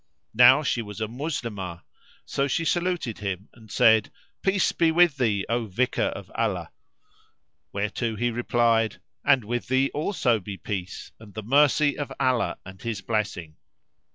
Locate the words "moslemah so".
1.07-2.47